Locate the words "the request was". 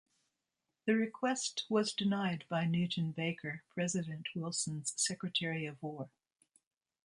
0.87-1.93